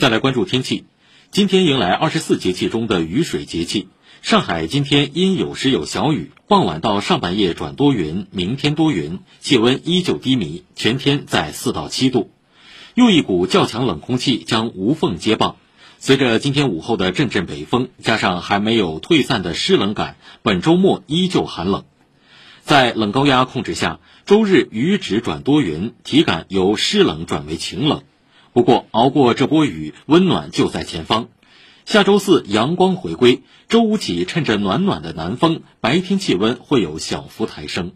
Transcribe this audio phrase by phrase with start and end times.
[0.00, 0.86] 再来关注天气，
[1.30, 3.88] 今天迎来二十四节气中的雨水节气。
[4.22, 12.30] 上海今天阴有时有小雨，傍晚到上半夜转多云，明天多云，气温依旧低迷，全天在四到七度。
[12.94, 15.56] 又一股较强冷空气将无缝接棒，
[15.98, 21.84] 随着今天午后的阵阵北风，加上还没有退散的湿冷感，本周末依旧寒冷。
[22.62, 28.02] 在冷高压控制下，周日雨止转多云，体感由湿冷转为晴冷。
[28.52, 31.28] 不过，熬过这波雨，温暖就在前方。
[31.84, 37.92] 下周四阳光回归，周五起趁着暖暖的南风，白天气温会有小幅抬升。